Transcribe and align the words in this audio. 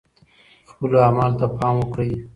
خپلو 0.69 0.95
اعمالو 1.05 1.37
ته 1.39 1.45
پام 1.57 1.75
وکړئ. 1.79 2.11